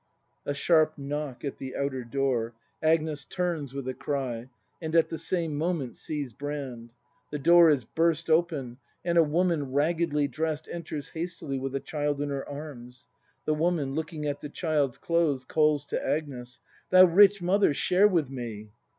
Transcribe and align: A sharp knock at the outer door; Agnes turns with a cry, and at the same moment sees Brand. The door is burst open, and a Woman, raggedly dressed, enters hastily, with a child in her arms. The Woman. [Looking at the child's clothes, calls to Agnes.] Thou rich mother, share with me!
A 0.47 0.55
sharp 0.55 0.97
knock 0.97 1.45
at 1.45 1.59
the 1.59 1.75
outer 1.75 2.03
door; 2.03 2.55
Agnes 2.81 3.23
turns 3.23 3.71
with 3.71 3.87
a 3.87 3.93
cry, 3.93 4.49
and 4.81 4.95
at 4.95 5.09
the 5.09 5.17
same 5.19 5.53
moment 5.55 5.95
sees 5.95 6.33
Brand. 6.33 6.91
The 7.29 7.37
door 7.37 7.69
is 7.69 7.85
burst 7.85 8.27
open, 8.27 8.77
and 9.05 9.19
a 9.19 9.23
Woman, 9.23 9.71
raggedly 9.71 10.27
dressed, 10.27 10.67
enters 10.71 11.09
hastily, 11.09 11.59
with 11.59 11.75
a 11.75 11.79
child 11.79 12.19
in 12.19 12.29
her 12.29 12.49
arms. 12.49 13.09
The 13.45 13.53
Woman. 13.53 13.93
[Looking 13.93 14.25
at 14.25 14.41
the 14.41 14.49
child's 14.49 14.97
clothes, 14.97 15.45
calls 15.45 15.85
to 15.85 16.03
Agnes.] 16.03 16.59
Thou 16.89 17.05
rich 17.05 17.39
mother, 17.39 17.71
share 17.71 18.07
with 18.07 18.27
me! 18.31 18.71